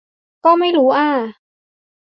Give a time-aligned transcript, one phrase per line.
[0.45, 1.09] ก็ไม่รู้อ่า